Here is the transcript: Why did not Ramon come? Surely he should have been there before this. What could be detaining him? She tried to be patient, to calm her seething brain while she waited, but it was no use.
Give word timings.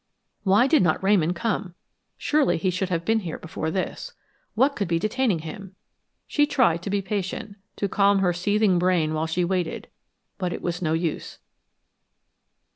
Why 0.41 0.65
did 0.65 0.81
not 0.81 1.03
Ramon 1.03 1.35
come? 1.35 1.75
Surely 2.17 2.57
he 2.57 2.71
should 2.71 2.89
have 2.89 3.05
been 3.05 3.19
there 3.19 3.37
before 3.37 3.69
this. 3.69 4.13
What 4.55 4.75
could 4.75 4.87
be 4.87 4.97
detaining 4.97 5.45
him? 5.45 5.75
She 6.25 6.47
tried 6.47 6.81
to 6.81 6.89
be 6.89 7.03
patient, 7.03 7.55
to 7.75 7.87
calm 7.87 8.17
her 8.17 8.33
seething 8.33 8.79
brain 8.79 9.13
while 9.13 9.27
she 9.27 9.45
waited, 9.45 9.89
but 10.39 10.53
it 10.53 10.63
was 10.63 10.81
no 10.81 10.93
use. 10.93 11.37